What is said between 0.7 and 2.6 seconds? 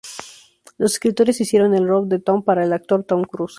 Los escritores hicieron el rol de Tom